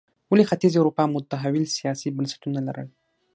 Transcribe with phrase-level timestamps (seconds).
[0.31, 2.87] ولې ختیځې اروپا متحول سیاسي بنسټونه لرل.